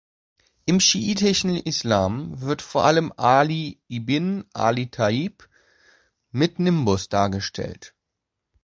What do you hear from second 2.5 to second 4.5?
vor allem Ali ibn